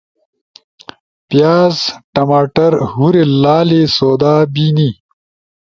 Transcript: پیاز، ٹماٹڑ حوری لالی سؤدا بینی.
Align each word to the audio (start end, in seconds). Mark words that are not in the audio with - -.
پیاز، 1.29 1.75
ٹماٹڑ 2.13 2.71
حوری 2.91 3.23
لالی 3.41 3.81
سؤدا 3.95 4.33
بینی. 4.53 4.89